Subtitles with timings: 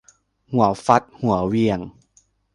[0.51, 1.79] หัวฟัดหัวเหวี่ยง